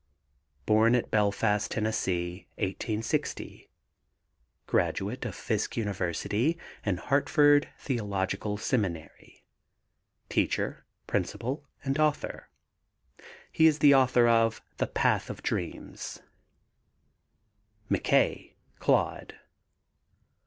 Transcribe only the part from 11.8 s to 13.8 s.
and author. He is